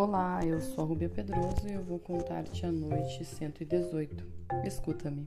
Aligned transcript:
Olá, 0.00 0.38
eu 0.46 0.60
sou 0.60 0.84
a 0.84 0.86
Rubia 0.86 1.08
Pedroso 1.08 1.66
e 1.68 1.72
eu 1.72 1.82
vou 1.82 1.98
contar-te 1.98 2.64
a 2.64 2.70
noite 2.70 3.24
118. 3.24 4.24
Escuta-me. 4.64 5.26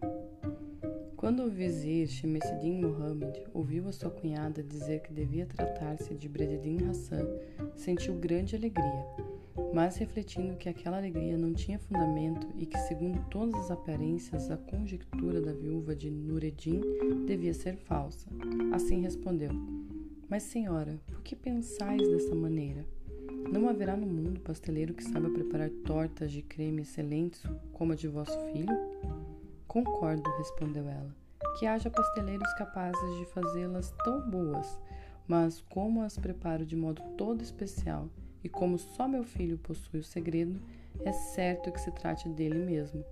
Quando 1.18 1.44
o 1.44 1.50
vizir 1.50 2.08
Shemeseddin 2.08 2.80
Mohammed 2.80 3.44
ouviu 3.54 3.90
a 3.90 3.92
sua 3.92 4.10
cunhada 4.10 4.64
dizer 4.64 5.02
que 5.02 5.12
devia 5.12 5.46
tratar-se 5.46 6.16
de 6.16 6.30
Brededdin 6.30 6.88
Hassan, 6.90 7.28
sentiu 7.76 8.14
grande 8.14 8.56
alegria, 8.56 9.06
mas 9.74 9.98
refletindo 9.98 10.56
que 10.56 10.70
aquela 10.70 11.00
alegria 11.00 11.36
não 11.36 11.54
tinha 11.54 11.78
fundamento 11.78 12.48
e 12.56 12.66
que, 12.66 12.78
segundo 12.88 13.22
todas 13.30 13.56
as 13.56 13.72
aparências, 13.72 14.50
a 14.50 14.56
conjectura 14.56 15.42
da 15.42 15.52
viúva 15.52 15.94
de 15.94 16.10
Nureddin 16.10 16.80
devia 17.26 17.54
ser 17.54 17.76
falsa, 17.76 18.30
assim 18.72 19.02
respondeu: 19.02 19.52
Mas, 20.30 20.44
senhora, 20.44 20.98
por 21.08 21.22
que 21.22 21.36
pensais 21.36 22.02
dessa 22.10 22.34
maneira? 22.34 22.86
Não 23.52 23.68
haverá 23.68 23.98
no 23.98 24.08
mundo 24.08 24.40
pasteleiro 24.40 24.94
que 24.94 25.04
saiba 25.04 25.30
preparar 25.30 25.70
tortas 25.86 26.32
de 26.32 26.42
creme 26.42 26.84
excelentes 26.84 27.44
como 27.74 27.92
a 27.92 27.96
de 27.98 28.08
vosso 28.08 28.40
filho? 28.54 28.74
Concordo, 29.68 30.24
respondeu 30.38 30.88
ela, 30.88 31.14
que 31.60 31.68
haja 31.68 31.90
pasteleiros 31.90 32.54
capazes 32.54 33.18
de 33.20 33.26
fazê-las 33.26 33.94
tão 34.06 34.22
boas, 34.30 34.80
mas 35.28 35.60
como 35.70 36.02
as 36.02 36.18
preparo 36.18 36.66
de 36.66 36.78
modo 36.78 37.02
todo 37.18 37.42
especial 37.42 38.08
e 38.42 38.48
como 38.48 38.80
só 38.80 39.06
meu 39.06 39.26
filho 39.26 39.58
possui 39.58 40.00
o 40.00 40.04
segredo, 40.04 40.58
é 41.04 41.12
certo 41.12 41.74
que 41.74 41.82
se 41.82 41.92
trate 41.92 42.30
dele 42.30 42.58
mesmo. 42.58 43.04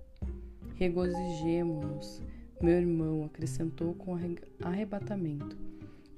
Regozijemo-nos, 0.76 2.22
meu 2.62 2.78
irmão 2.78 3.24
acrescentou 3.24 3.92
com 3.92 4.16
arrebatamento 4.62 5.69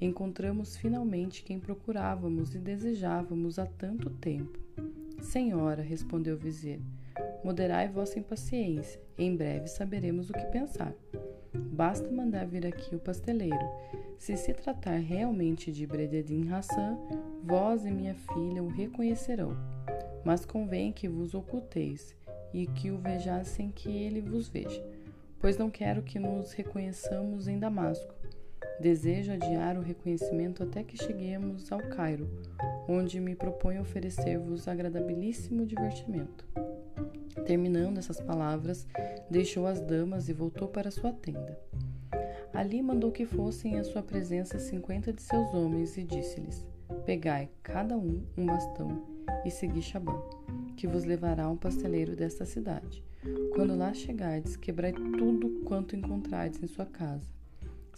encontramos 0.05 0.77
finalmente 0.77 1.43
quem 1.45 1.61
procurávamos 1.61 2.55
e 2.55 2.59
desejávamos 2.59 3.59
há 3.59 3.67
tanto 3.67 4.11
tempo. 4.11 4.59
Senhora, 5.21 5.83
respondeu 5.83 6.35
o 6.35 6.39
vizir, 6.39 6.81
moderai 7.45 7.89
vossa 7.89 8.19
impaciência, 8.19 9.01
em 9.17 9.37
breve 9.37 9.69
saberemos 9.69 10.29
o 10.29 10.33
que 10.33 10.45
pensar. 10.47 10.93
Basta 11.55 12.11
mandar 12.11 12.47
vir 12.47 12.67
aqui 12.67 12.95
o 12.97 12.99
pasteleiro. 12.99 13.65
Se 14.19 14.37
se 14.37 14.53
tratar 14.53 14.97
realmente 14.97 15.71
de 15.71 15.87
Brededin 15.87 16.51
Hassan, 16.51 16.99
vós 17.45 17.85
e 17.85 17.91
minha 17.91 18.15
filha 18.15 18.63
o 18.63 18.69
reconhecerão. 18.69 19.57
Mas 20.25 20.45
convém 20.45 20.93
que 20.93 21.09
vos 21.09 21.35
oculteis 21.35 22.15
e 22.53 22.67
que 22.67 22.91
o 22.91 22.99
vejais 22.99 23.49
sem 23.49 23.71
que 23.71 23.89
ele 23.89 24.21
vos 24.21 24.49
veja, 24.49 24.83
pois 25.39 25.57
não 25.57 25.71
quero 25.71 26.03
que 26.03 26.19
nos 26.19 26.53
reconheçamos 26.53 27.49
em 27.49 27.59
Damasco 27.59 28.22
Desejo 28.81 29.33
adiar 29.33 29.79
o 29.79 29.81
reconhecimento 29.81 30.63
até 30.63 30.83
que 30.83 30.97
cheguemos 30.97 31.71
ao 31.71 31.79
Cairo, 31.79 32.29
onde 32.89 33.21
me 33.21 33.35
proponho 33.37 33.81
oferecer-vos 33.81 34.67
agradabilíssimo 34.67 35.65
divertimento. 35.65 36.45
Terminando 37.47 37.99
essas 37.99 38.21
palavras, 38.21 38.87
deixou 39.31 39.67
as 39.67 39.81
damas 39.81 40.29
e 40.29 40.33
voltou 40.33 40.67
para 40.67 40.91
sua 40.91 41.13
tenda. 41.13 41.57
Ali 42.53 42.83
mandou 42.83 43.13
que 43.13 43.25
fossem 43.25 43.79
à 43.79 43.85
sua 43.85 44.03
presença 44.03 44.59
cinquenta 44.59 45.13
de 45.13 45.23
seus 45.23 45.55
homens 45.55 45.97
e 45.97 46.03
disse-lhes: 46.03 46.67
Pegai 47.07 47.51
cada 47.63 47.97
um 47.97 48.25
um 48.37 48.47
bastão 48.47 49.07
e 49.45 49.51
segui 49.51 49.81
Shaban, 49.81 50.21
que 50.77 50.87
vos 50.87 51.05
levará 51.05 51.45
a 51.45 51.51
um 51.51 51.57
pasteleiro 51.57 52.17
desta 52.17 52.45
cidade. 52.45 53.05
Quando 53.55 53.77
lá 53.77 53.95
chegardes, 53.95 54.57
quebrai 54.57 54.93
tudo 54.93 55.63
quanto 55.65 55.95
encontrardes 55.95 56.61
em 56.63 56.67
sua 56.67 56.87
casa 56.87 57.42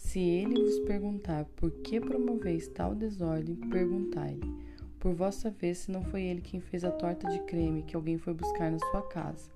se 0.05 0.19
ele 0.19 0.61
vos 0.61 0.79
perguntar 0.81 1.45
por 1.55 1.71
que 1.71 1.99
promoveis 1.99 2.67
tal 2.67 2.93
desordem, 2.93 3.55
perguntai-lhe, 3.55 4.53
por 4.99 5.15
vossa 5.15 5.49
vez, 5.49 5.79
se 5.79 5.91
não 5.91 6.03
foi 6.03 6.21
ele 6.21 6.41
quem 6.41 6.61
fez 6.61 6.85
a 6.85 6.91
torta 6.91 7.27
de 7.27 7.39
creme 7.39 7.81
que 7.81 7.95
alguém 7.95 8.17
foi 8.17 8.33
buscar 8.33 8.71
na 8.71 8.77
sua 8.77 9.01
casa. 9.01 9.49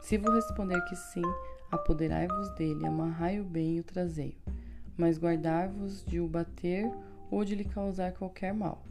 Se 0.00 0.18
vos 0.18 0.34
responder 0.34 0.84
que 0.86 0.96
sim, 0.96 1.22
apoderai-vos 1.70 2.50
dele, 2.56 2.84
amarrai-o 2.84 3.44
bem 3.44 3.76
e 3.76 3.80
o 3.80 3.84
trazei-o, 3.84 4.52
mas 4.96 5.16
guardar-vos 5.16 6.04
de 6.04 6.18
o 6.20 6.26
bater 6.26 6.90
ou 7.30 7.44
de 7.44 7.54
lhe 7.54 7.64
causar 7.64 8.12
qualquer 8.12 8.52
mal, 8.52 8.82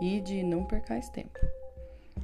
e 0.00 0.18
de 0.18 0.42
não 0.42 0.64
percais 0.64 1.10
tempo. 1.10 1.38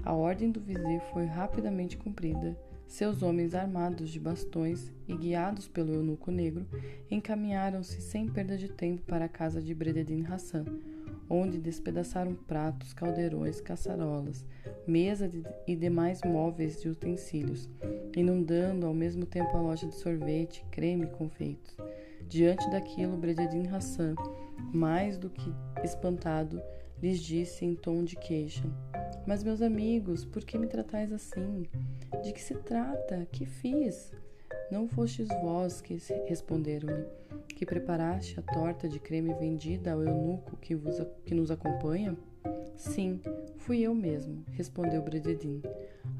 A 0.03 0.15
ordem 0.15 0.51
do 0.51 0.61
vizir 0.61 1.01
foi 1.13 1.27
rapidamente 1.27 1.99
cumprida 1.99 2.57
seus 2.89 3.23
homens 3.23 3.55
armados 3.55 4.09
de 4.09 4.19
bastões 4.19 4.91
e 5.07 5.15
guiados 5.15 5.69
pelo 5.69 5.93
eunuco 5.93 6.31
negro 6.31 6.67
encaminharam-se 7.11 8.01
sem 8.01 8.27
perda 8.27 8.57
de 8.57 8.69
tempo 8.69 9.03
para 9.03 9.27
a 9.27 9.29
casa 9.29 9.61
de 9.61 9.75
Brededin 9.75 10.25
Hassan, 10.25 10.65
onde 11.29 11.59
despedaçaram 11.59 12.35
pratos, 12.35 12.95
caldeirões, 12.95 13.61
caçarolas, 13.61 14.45
mesa 14.87 15.31
e 15.67 15.77
demais 15.77 16.23
móveis 16.25 16.83
e 16.83 16.89
utensílios, 16.89 17.69
inundando 18.17 18.87
ao 18.87 18.95
mesmo 18.95 19.27
tempo 19.27 19.55
a 19.55 19.61
loja 19.61 19.87
de 19.87 19.95
sorvete, 19.95 20.65
creme 20.71 21.05
e 21.05 21.11
confeitos. 21.11 21.77
Diante 22.27 22.69
daquilo, 22.71 23.19
Brededin 23.19 23.69
Hassan, 23.69 24.15
mais 24.73 25.19
do 25.19 25.29
que 25.29 25.53
espantado, 25.85 26.61
lhes 27.03 27.21
disse 27.21 27.65
em 27.65 27.75
tom 27.75 28.05
de 28.05 28.17
queixa: 28.17 28.65
Mas, 29.27 29.43
meus 29.43 29.63
amigos, 29.63 30.25
por 30.25 30.45
que 30.45 30.59
me 30.59 30.67
tratais 30.67 31.13
assim? 31.13 31.67
De 32.23 32.33
que 32.33 32.41
se 32.41 32.55
trata? 32.55 33.27
Que 33.31 33.47
fiz? 33.47 34.13
Não 34.71 34.87
fostes 34.87 35.29
vós 35.43 35.81
que 35.81 35.97
responderam-lhe, 36.27 37.07
que 37.57 37.65
preparaste 37.65 38.39
a 38.39 38.43
torta 38.43 38.89
de 38.89 39.01
creme 39.01 39.33
vendida 39.35 39.93
ao 39.93 40.03
eunuco 40.03 40.57
que, 40.59 40.75
vos, 40.75 41.01
que 41.25 41.35
nos 41.35 41.51
acompanha? 41.51 42.17
Sim, 42.77 43.21
fui 43.57 43.81
eu 43.81 43.95
mesmo, 43.95 44.45
respondeu 44.53 45.03
Brededin. 45.03 45.63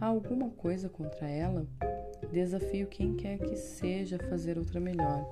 Há 0.01 0.07
alguma 0.07 0.51
coisa 0.51 0.89
contra 0.89 1.29
ela? 1.29 1.67
Desafio 2.33 2.87
quem 2.87 3.15
quer 3.15 3.39
que 3.39 3.55
seja 3.55 4.17
a 4.17 4.29
fazer 4.29 4.59
outra 4.59 4.81
melhor. 4.81 5.25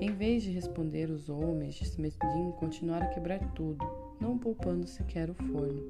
Em 0.00 0.12
vez 0.12 0.42
de 0.42 0.50
responder, 0.50 1.10
os 1.10 1.28
homens 1.28 1.74
de 1.74 1.84
Smedin 1.84 2.52
continuaram 2.58 3.06
a 3.06 3.10
quebrar 3.10 3.40
tudo, 3.54 3.84
não 4.22 4.38
poupando 4.38 4.86
sequer 4.86 5.28
o 5.28 5.34
forno. 5.34 5.82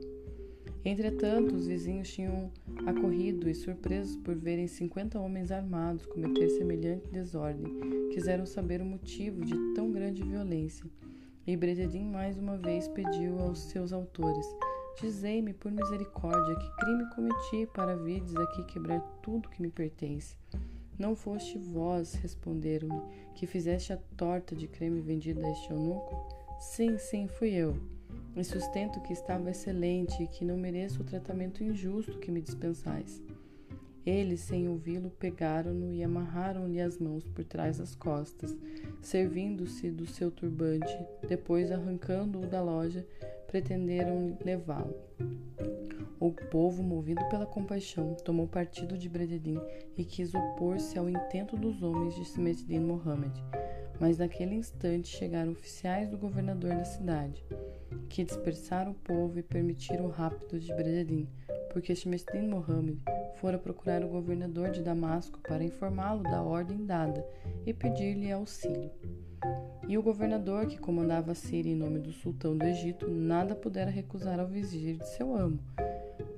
Entretanto, 0.85 1.55
os 1.55 1.67
vizinhos 1.67 2.11
tinham 2.11 2.51
acorrido 2.87 3.49
e, 3.49 3.55
surpresos 3.55 4.17
por 4.17 4.35
verem 4.35 4.67
cinquenta 4.67 5.21
homens 5.21 5.53
armados 5.53 6.07
cometer 6.07 6.49
semelhante 6.49 7.09
desordem, 7.11 8.09
quiseram 8.11 8.47
saber 8.47 8.81
o 8.81 8.87
motivo 8.87 9.45
de 9.45 9.55
tão 9.75 9.93
grande 9.93 10.23
violência. 10.23 10.85
E 11.47 11.57
Brededin 11.57 12.07
mais 12.07 12.39
uma 12.39 12.57
vez 12.57 12.89
pediu 12.89 13.39
aos 13.39 13.59
seus 13.59 13.93
autores: 13.93 14.47
Dizei-me, 15.01 15.53
por 15.53 15.71
misericórdia, 15.71 16.57
que 16.57 16.77
crime 16.77 17.05
cometi 17.15 17.67
para 17.75 17.97
virdes 17.97 18.35
aqui 18.35 18.65
quebrar 18.65 19.01
tudo 19.23 19.51
que 19.51 19.61
me 19.61 19.69
pertence. 19.69 20.37
Não 20.99 21.15
foste 21.15 21.59
vós, 21.59 22.15
responderam-lhe, 22.15 23.03
que 23.35 23.47
fizeste 23.47 23.93
a 23.93 23.99
torta 24.17 24.55
de 24.57 24.67
creme 24.67 25.01
vendida 25.01 25.47
a 25.47 25.51
este 25.51 25.71
eunuco? 25.71 26.15
Sim, 26.61 26.97
sim, 26.97 27.27
fui 27.27 27.51
eu. 27.51 27.77
E 28.35 28.43
sustento 28.43 29.01
que 29.01 29.13
estava 29.13 29.51
excelente 29.51 30.23
e 30.23 30.27
que 30.27 30.45
não 30.45 30.57
mereço 30.57 31.03
o 31.03 31.05
tratamento 31.05 31.63
injusto 31.63 32.19
que 32.19 32.31
me 32.31 32.41
dispensais. 32.41 33.23
Eles, 34.05 34.41
sem 34.41 34.69
ouvi-lo, 34.69 35.11
pegaram-no 35.11 35.93
e 35.93 36.03
amarraram-lhe 36.03 36.81
as 36.81 36.99
mãos 36.99 37.25
por 37.25 37.45
trás 37.45 37.79
das 37.79 37.95
costas, 37.95 38.57
servindo-se 39.01 39.91
do 39.91 40.07
seu 40.07 40.31
turbante. 40.31 40.99
Depois, 41.29 41.71
arrancando-o 41.71 42.47
da 42.47 42.61
loja, 42.61 43.07
pretenderam 43.47 44.37
levá-lo. 44.45 44.95
O 46.19 46.33
povo, 46.33 46.83
movido 46.83 47.25
pela 47.29 47.47
compaixão, 47.47 48.15
tomou 48.25 48.49
partido 48.49 48.97
de 48.97 49.09
Brededin 49.09 49.61
e 49.97 50.05
quis 50.05 50.35
opor-se 50.35 50.99
ao 50.99 51.09
intento 51.09 51.57
dos 51.57 51.83
homens 51.83 52.15
de 52.15 52.25
Simeddin 52.25 52.81
Mohammed. 52.81 53.33
Mas 54.03 54.19
naquele 54.19 54.57
instante 54.57 55.17
chegaram 55.17 55.53
oficiais 55.53 56.09
do 56.09 56.19
governador 56.19 56.71
da 56.71 56.85
cidade, 56.85 57.47
que 58.09 58.25
dispersaram 58.25 58.91
o 58.91 58.95
povo 58.97 59.39
e 59.39 59.45
permitiram 59.45 60.07
o 60.07 60.11
rapto 60.11 60.59
de 60.59 60.75
Brededin, 60.75 61.29
porque 61.73 61.95
Simeddin 61.95 62.49
Mohammed 62.49 62.99
fora 63.37 63.61
procurar 63.61 64.05
o 64.05 64.09
governador 64.09 64.73
de 64.73 64.83
Damasco 64.83 65.39
para 65.39 65.63
informá-lo 65.63 66.25
da 66.25 66.43
ordem 66.43 66.85
dada 66.85 67.25
e 67.65 67.73
pedir-lhe 67.73 68.33
auxílio. 68.33 68.91
E 69.87 69.97
o 69.97 70.03
governador, 70.03 70.67
que 70.67 70.79
comandava 70.79 71.31
a 71.31 71.37
Síria 71.37 71.71
em 71.71 71.77
nome 71.77 72.01
do 72.01 72.11
sultão 72.11 72.59
do 72.59 72.67
Egito, 72.67 73.09
nada 73.09 73.55
pudera 73.55 73.89
recusar 73.89 74.41
ao 74.41 74.49
vizir 74.49 74.97
de 74.97 75.09
seu 75.11 75.33
amo, 75.33 75.61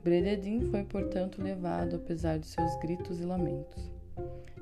Brededin 0.03 0.71
foi, 0.71 0.85
portanto, 0.85 1.43
levado, 1.43 1.97
apesar 1.97 2.39
de 2.39 2.47
seus 2.47 2.77
gritos 2.77 3.21
e 3.21 3.25
lamentos. 3.25 3.91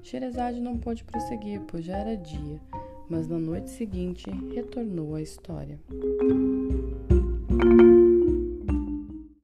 Sherezade 0.05 0.61
não 0.61 0.79
pôde 0.79 1.03
prosseguir, 1.03 1.61
pois 1.63 1.85
já 1.85 1.97
era 1.97 2.17
dia, 2.17 2.61
mas 3.13 3.29
na 3.29 3.39
noite 3.39 3.69
seguinte 3.69 4.31
retornou 4.55 5.15
à 5.15 5.21
história. 5.21 5.79